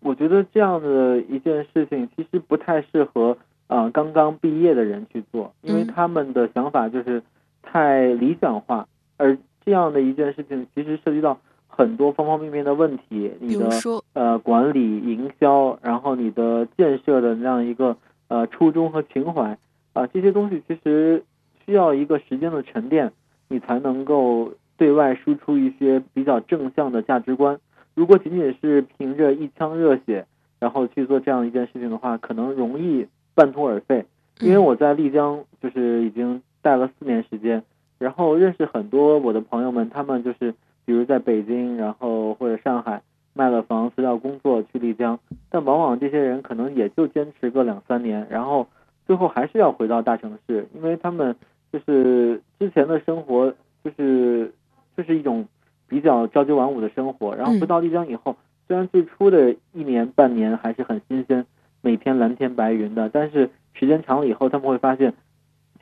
[0.00, 3.38] 我觉得这样的一件事情其实不太适合
[3.72, 7.22] 啊刚刚毕业的人去做，因为他们的想法就是
[7.62, 13.70] 太理想化，而这样的一件事情其实涉及到很多方方面面的问题，你的
[14.12, 17.96] 呃管理、营销，然后你的建设的那样一个
[18.28, 19.56] 呃初衷和情怀
[19.94, 21.24] 啊这些东西其实
[21.64, 23.10] 需要一个时间的沉淀，
[23.48, 27.58] 你才能够对外输出一些比较正向的价值观。
[27.94, 30.26] 如果仅仅是凭着一腔热血，
[30.60, 34.04] 然后去做这样一件事情的话，可能容易半途而废。
[34.40, 37.62] 因为我在丽江就是已经待了四年时间，
[37.98, 40.52] 然后认识很多我的朋友们，他们就是
[40.84, 43.02] 比如在北京，然后或者上海
[43.34, 45.18] 卖了房辞掉工作去丽江，
[45.50, 48.66] 但往往这些人可能也就坚持个两三年，然后
[49.06, 51.36] 最后还是要回到大城市，因为他们
[51.72, 53.52] 就是之前的生活
[53.84, 54.52] 就是
[54.96, 55.46] 就是一种。
[55.88, 58.34] 比较朝九晚五的生活，然后回到丽江以后，
[58.66, 61.44] 虽然最初的一年半年还是很新鲜，
[61.82, 65.12] 每天蓝天白云的，但是时间长了以后，他们会发现，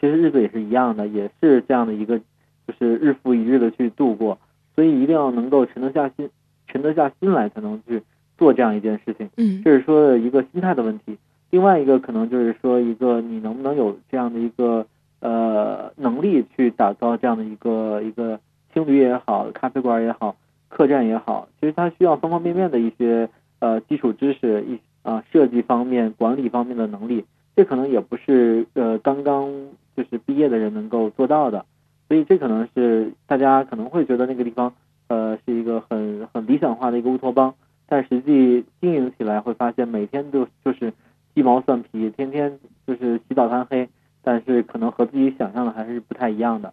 [0.00, 4.38] 其实日子也是一样的，也是这样的一个，就是日复一日的去度过。
[4.74, 6.30] 所以一定要能够沉得下心，
[6.66, 8.02] 沉得下心来，才能去
[8.38, 9.28] 做这样一件事情。
[9.36, 11.18] 嗯，这是说的一个心态的问题。
[11.50, 14.86] 另外一个可能就是说，一个你能不能有这样的一个
[15.18, 18.40] 呃能力去打造这样的一个一个
[18.72, 20.36] 青旅也好，咖啡馆也好，
[20.68, 24.78] 客栈也好，其实它需要方方面面的一些呃基础知识，一
[25.11, 27.25] 啊设计方面、管理方面的能力，
[27.57, 29.51] 这可能也不是呃刚刚
[29.96, 31.66] 就是毕业的人能够做到的，
[32.07, 34.73] 所以这可能是大家可能会觉得那个地方
[35.09, 37.53] 呃是一个很很理想化的一个乌托邦，
[37.88, 40.92] 但实际经营起来会发现每天都就是
[41.35, 43.88] 鸡毛蒜皮，天天就是起早贪黑，
[44.23, 46.73] 但是可能和自己想象的还是不太一样的。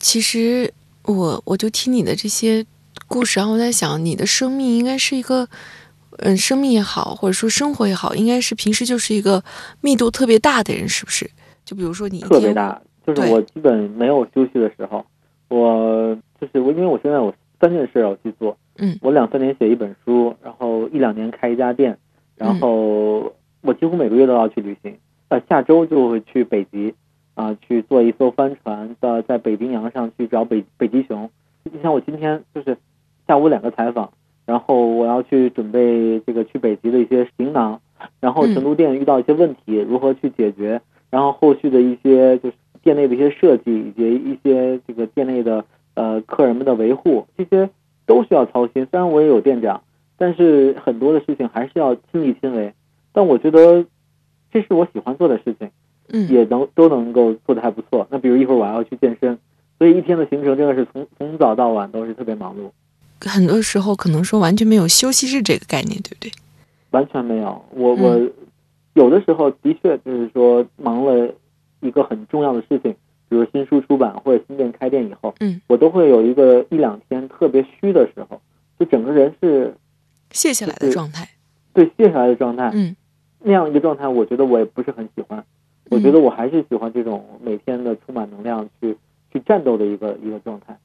[0.00, 0.72] 其实
[1.04, 2.64] 我我就听你的这些
[3.08, 5.48] 故事，然后我在想，你的生命应该是一个，
[6.18, 9.42] 嗯，生命也好，或者说生活也好，应该是平时就是一个
[9.80, 11.30] 密度特别大的人，是不是？
[11.64, 15.04] 就比如说你特别大，就是我基本没有休息的时候，
[15.48, 21.98] 我就是我，因为我现在有三件事要去做，嗯我两三年写一本书，然后一两年开一家店，
[22.36, 24.96] 然嗯后我几乎每个月都要去旅行，
[25.28, 26.94] 呃，下周就会去北极，
[27.34, 31.28] 啊、去坐一艘帆船，到在北冰洋上去找北北极熊。
[31.64, 32.78] 你像我今天就是
[33.26, 34.12] 下午两个采访，
[34.46, 37.80] 然后我要去准备这个去北极的一些行囊，
[38.20, 40.80] 然后嗯成都店遇到一些问题如何去解决，
[41.10, 47.68] 然后后续的一些就是店内的一些设计以及一些这个店内的呃客人们的维护，这些
[48.06, 48.86] 都需要操心。
[48.90, 49.82] 虽然我也有店长，
[50.16, 52.72] 但是很多的事情还是要亲力亲为。
[53.12, 53.84] 但我觉得
[54.52, 55.70] 这是我喜欢做的事情，
[56.12, 58.06] 嗯也能都能够做得还不错。
[58.10, 59.38] 那比如一会儿我还要去健身，
[59.78, 62.70] 所以一天的行程真的是从从早到晚都是特别忙碌。
[63.20, 66.32] 很多时候可能说完全没有休息日这个概念，对不对？
[66.90, 67.64] 完全没有。
[67.70, 68.30] 我嗯我
[68.94, 71.32] 有的时候的确就是说忙了
[71.80, 72.92] 一个很重要的事情，
[73.28, 78.40] 比如新书出版或者新店开店以后，嗯，我都会有一个一两天特别虚的时候，
[78.78, 79.74] 就整个人是
[80.30, 81.28] 卸下来的状态，
[81.72, 82.70] 对卸下来的状态。
[82.74, 82.96] 嗯
[83.38, 85.44] 那样一个状态，我觉得我也不是很喜欢。
[85.88, 88.96] 我觉得我还是喜欢这种每天的充满能量去
[89.32, 90.76] 去战斗的一个一个状态。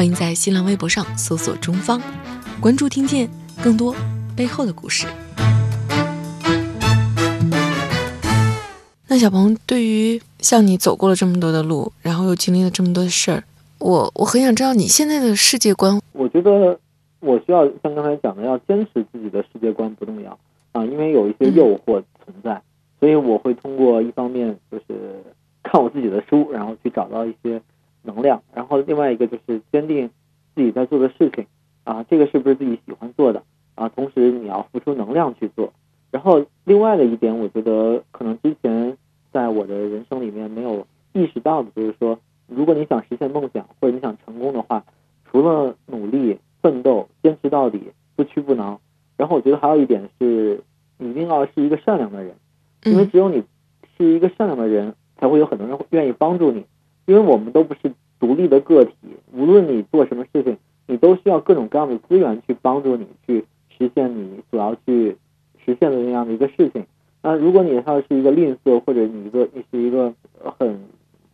[0.00, 2.00] 欢迎在新浪微博上搜索“中方”，
[2.58, 3.28] 关注听见
[3.62, 3.94] 更多
[4.34, 5.06] 背后的故事。
[9.06, 13.44] 那小鹏，对于像你走过了这么多的路，然后又经历了这么多的事儿，
[13.78, 16.00] 我我很想知道你现在的世界观。
[16.12, 16.80] 我觉得
[17.20, 20.38] 我需要像刚才讲的，要坚持自己的世界观不动摇
[20.72, 22.62] 啊，因为有一些诱惑存在，
[22.98, 25.22] 所以我会通过一方面就是
[25.62, 27.60] 看我自己的书，然后去找到一些
[28.02, 30.10] 能量，然后另外一个就是坚定
[30.54, 31.46] 自己在做的事情
[31.84, 33.42] 啊，这个是不是自己喜欢做的
[33.74, 33.88] 啊？
[33.88, 35.72] 同时你要付出能量去做。
[36.10, 38.96] 然后另外的一点，我觉得可能之前
[39.32, 44.84] 在我的人生里面没有意识到的，就是说，如果你想实现梦想或者你想成功的话，
[45.30, 48.80] 除了努力、奋斗、坚持到底、不屈不挠，
[49.16, 50.60] 然后我觉得还有一点是，
[50.98, 52.34] 你一定要是一个善良的人，
[52.84, 53.44] 因为嗯只有你
[53.96, 56.66] 是一个善良的人，才会有很多人愿意帮助你。
[57.06, 58.94] 因为我们都不是独立的个体，
[59.32, 63.44] 无论你做什么事情，你都需要各种各样的资源去帮助你去
[63.76, 65.16] 实现你所要去
[65.64, 66.84] 实现的那样的一个事情。
[67.22, 70.12] 那如果你要是一个吝啬，或者你一个你是一个
[70.58, 70.80] 很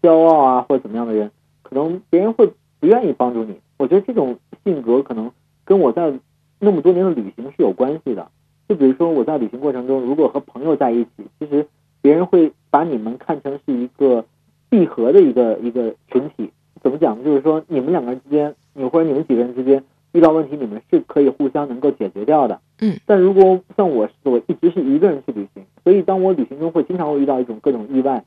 [0.03, 1.31] 骄傲啊，或者怎么样的人，
[1.63, 2.47] 可能别人会
[2.81, 3.57] 不愿意帮助你。
[3.77, 5.31] 我觉得这种性格可能
[5.65, 6.13] 跟我在
[6.59, 8.29] 那么多年的旅行是有关系的。
[8.69, 11.67] 就比如说我在旅行过程中，如果和朋友在一起，其实
[12.03, 14.25] 别人会把你们看成是一个
[14.69, 16.51] 闭合的一个一个群体。
[16.83, 17.25] 怎么讲呢？
[17.25, 22.61] 就是说你们两个人之间，你或者你们几个人之间遇到问题，你们是可以互相能够解决掉的。
[22.81, 22.97] 嗯。
[23.07, 28.25] 但如果像我，我一直是一个人去旅行，所以当我旅行中会经常会遇到一种各种意外，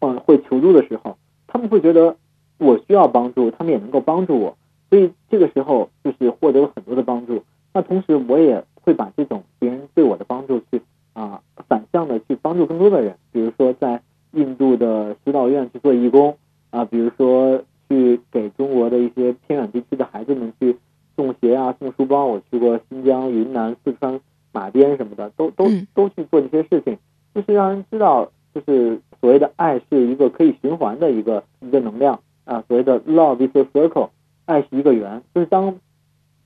[0.00, 2.16] 嗯，会求助的时候，他们会觉得
[2.58, 4.56] 我需要帮助，他们也能够帮助我，
[4.90, 7.42] 所以这个时候就是获得了很多的帮助。
[7.72, 10.82] 那同时我也会把这种别人对我的帮助去
[11.14, 16.36] 啊、反向的去帮助更多的人，比如说在印度的修道院去做义工
[16.70, 20.76] 啊、比如说去给中国的一些偏远地区的孩子们去
[21.14, 22.24] 送鞋啊、送书包。
[22.24, 24.18] 我去过新疆、云南、四川、
[24.52, 26.96] 马边什么的，都都嗯都去做这些事情，
[27.34, 34.08] 就是让人知道，就是所谓的爱是一个可以循环的一个一个能量啊，所谓的 love is a circle，
[34.46, 35.76] 爱是一个圆，就是当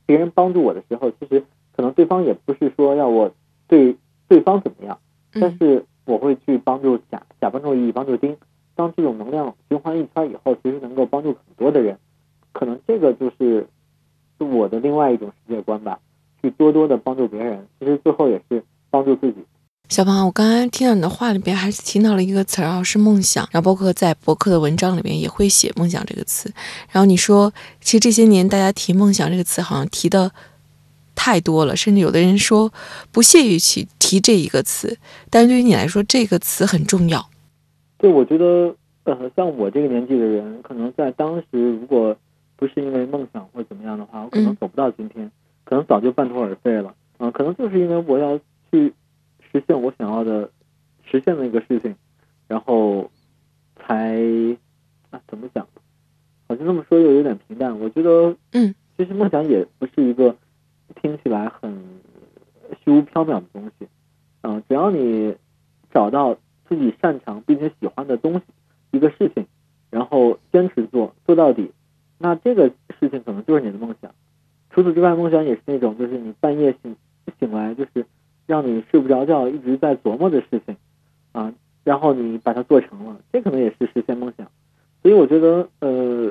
[0.07, 1.45] 别人帮助我的时候，其实
[1.77, 3.33] 可能对方也不是说要我
[3.69, 3.97] 对
[4.29, 4.99] 对方怎么样，
[5.33, 8.35] 但嗯是我会去帮助甲甲帮助乙，帮助丁。
[8.75, 11.99] 当这种能量循环一圈以后，其实能够帮助很多的人。
[12.53, 13.67] 可能这个就是
[14.39, 15.99] 是我的另外一种世界观吧，
[16.41, 19.45] 去多多的帮助别人，其实最后也是帮助自己。
[19.89, 23.49] 小胖，我刚才听到你的话里边，还是听到了一个词儿啊，是梦想。
[23.53, 26.53] 然后包括在博客的文章里面也会写“梦想”这个词。
[26.91, 30.33] 然后你说，其实这些年大家提“梦想”这个词，好像提的
[31.15, 32.73] 太多了，甚至有的人说
[33.13, 34.97] 不屑于去提这一个词，
[35.31, 37.29] 但是对于你来说，这个词很重要。
[37.99, 42.17] 对，我觉得，呃，像我这个年纪的人，可能在当时，如果
[42.55, 45.29] 不是因为梦想或怎么样的话，我可能走不到今天，
[45.65, 46.95] 可能早就半途而废了。
[47.19, 48.39] 啊，可能就是因为我要
[48.71, 48.95] 去
[49.51, 50.49] 实现我想要的、
[51.11, 51.93] 实现的一个事情，
[52.47, 53.11] 然后
[53.75, 54.15] 才
[55.11, 55.67] 啊，怎么讲？
[56.49, 57.77] 好像这么说又有点平淡。
[57.81, 60.37] 我觉得，嗯，其实梦想也不是一个
[61.03, 61.77] 听起来很
[62.85, 63.89] 虚无缥缈的东西。
[64.49, 65.35] 嗯，只要你
[65.93, 66.37] 找到
[66.69, 68.43] 自己擅长并且喜欢的东西，
[68.93, 69.45] 一个事情，
[69.91, 71.73] 然后坚持做，做到底，
[72.17, 72.71] 那这个
[73.01, 74.13] 事情可能就是你的梦想。
[74.71, 76.95] 除此之外，梦想也是那种就是你半夜醒
[77.41, 78.07] 醒来，就是
[78.47, 80.77] 让你睡不着觉，一直在琢磨的事情
[81.33, 84.49] 啊，然后你把它做成了，这可能也是实现梦想。
[85.03, 86.31] 所以我觉得，呃，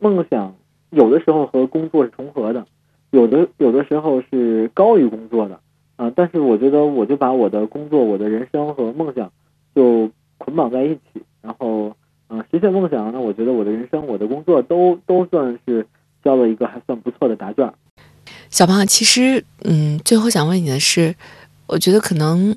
[0.00, 0.56] 梦想
[0.90, 2.66] 有的时候和工作是重合的，
[3.10, 5.60] 有的有的时候是高于工作的
[6.00, 6.12] 啊。
[6.16, 9.30] 但是我觉得，我就把我的工作、我的人生和梦想
[9.74, 11.94] 就捆绑在一起，然后，
[12.28, 13.12] 嗯，实现梦想。
[13.12, 15.86] 那我觉得我的人生、我的工作都都算是
[16.24, 17.72] 交了一个还算不错的答卷。
[18.48, 21.14] 小胖，其实，嗯，最后想问你的是，
[21.66, 22.56] 我觉得可能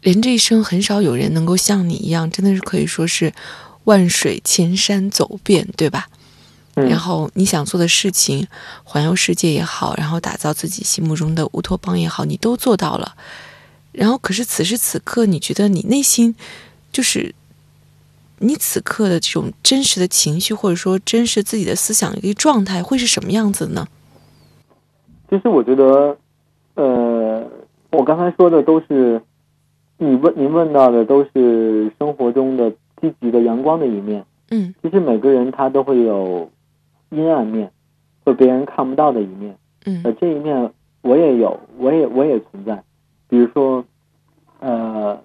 [0.00, 3.32] 人这一生很少有人能够像你一样，真的是可以说是。
[3.84, 6.06] 万水千山走遍，对吧？
[6.74, 8.46] 然后你想做的事情，
[8.84, 13.14] 环游世界也好，然后打造自己心目中的乌托邦也好，你都做到了。
[13.92, 16.34] 然后，可是此时此刻，你觉得你内心
[16.92, 17.34] 就是
[18.38, 23.86] 你此刻的这种真实的情绪，或者说真实自己的思想一个状态，会是什么样子呢？
[25.28, 26.16] 其实，我觉得，
[26.74, 27.44] 呃，
[27.90, 29.20] 我刚才说的都是
[29.98, 32.72] 你问您问到的，都是生活中的。
[33.02, 36.50] 积极的阳光的一面，嗯，其实每个人他都会有
[37.10, 37.70] 阴暗面，
[38.24, 39.56] 或别人看不到的一面，
[39.86, 42.82] 嗯，呃，这一面我也有，我也我也存在，
[43.28, 43.84] 比如说，
[44.60, 45.20] 呃，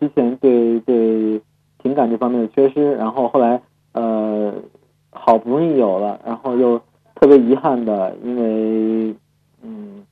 [0.00, 1.40] 之前对对
[1.82, 3.60] 情感这方面的缺失，然后后来
[3.92, 4.54] 呃
[5.10, 6.80] 好不容易有了，然后又
[7.14, 9.14] 特别遗憾的，因为
[9.62, 10.04] 嗯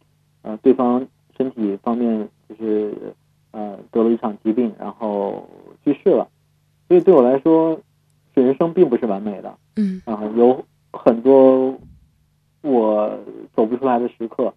[0.42, 1.06] 呃对方
[1.36, 2.94] 身体方面就是
[3.52, 5.48] 呃得了一场疾病，然后
[5.84, 6.28] 去世了。
[6.88, 7.78] 所以对我来说，
[8.34, 10.02] 人生并不是完美的，嗯。
[10.04, 10.64] 啊，有
[10.96, 11.78] 很多
[12.62, 13.18] 我
[13.54, 14.52] 走不出来的时刻，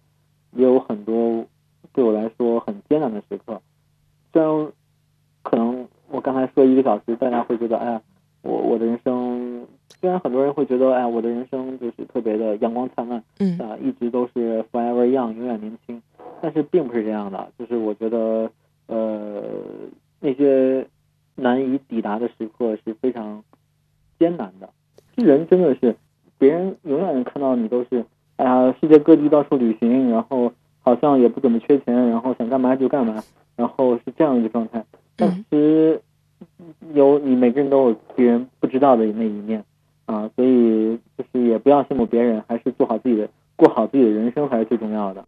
[0.52, 1.44] 也有很多
[1.92, 3.60] 对我来说很艰难的时刻。
[4.32, 4.72] 虽然
[5.42, 8.02] 可能我刚才说一个小时，大家会觉得，哎呀，
[8.42, 9.66] 我我的人生，
[10.00, 16.00] 虽然很多人会觉得，哎，我的人生就是特别的阳光灿烂，嗯啊，一直都是 forever young，永远年轻，
[16.40, 17.50] 但是并不是这样的。
[17.58, 18.50] 就是我觉得，
[18.86, 19.42] 呃，
[20.20, 20.86] 那些。
[21.40, 23.44] 难以抵达的时刻是非常
[24.18, 24.68] 艰难的。
[25.14, 25.94] 人真的是，
[26.38, 28.04] 别人永远看到你都是，
[28.36, 33.22] 哎呀，世界各地到处旅行，然后好像也不怎么缺钱，然后想干嘛就干嘛，
[33.56, 34.84] 然后是这样一个状态。
[35.16, 36.00] 但其实
[36.94, 39.64] 有你每个人都有别人不知道的那一面
[40.06, 45.24] 啊，所以就是也不要羡慕别人，还是做好自己的，过好自己的人生才是最重要的。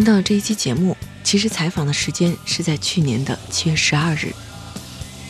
[0.00, 4.32] 听到这一期节目，其实采访的时间是在去年的七月十二日。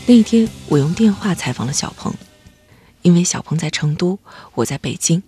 [0.07, 2.15] 那一天，我用电话采访了小鹏，
[3.03, 4.21] 因为小鹏在成都，
[4.55, 5.25] 我在北京。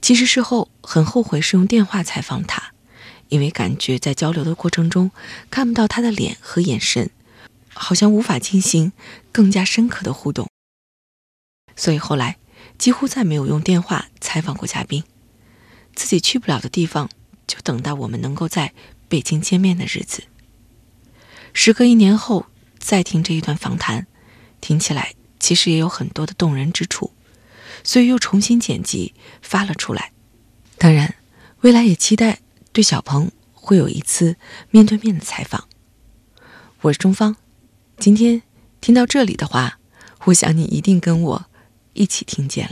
[0.00, 2.70] 其实事后很后悔是用电话采访他，
[3.30, 5.10] 因为感觉在交流的过程中
[5.50, 7.10] 看不到他的脸和眼神，
[7.74, 8.92] 好像无法进行
[9.32, 10.46] 更加深刻的互动。
[11.74, 12.36] 所以后来
[12.78, 15.02] 几乎再没有用电话采访过嘉宾。
[15.96, 17.10] 自己去不了的地方，
[17.50, 18.72] 就等待我们能够在
[19.08, 20.22] 北京见面的日子。
[21.52, 22.46] 时隔一年后
[22.78, 24.06] 再听这一段访谈，
[24.60, 27.12] 听起来其实也有很多的动人之处。
[27.82, 30.12] 所以又重新剪辑发了出来。
[30.78, 31.16] 当然，
[31.62, 32.38] 未来也期待
[32.72, 34.36] 对小鹏会有一次
[34.70, 35.66] 面对面的采访。
[36.82, 37.36] 我是钟芳，
[37.98, 38.42] 今天
[38.80, 39.78] 听到这里的话，
[40.26, 41.46] 我想你一定跟我
[41.94, 42.68] 一起听见了。